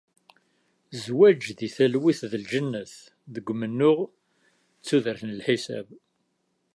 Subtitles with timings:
[0.95, 2.93] Zzwaǧ, deg talwit, d lǧennet;
[3.33, 3.99] deg umennuɣ,
[4.79, 5.87] d tudert n lḥisab.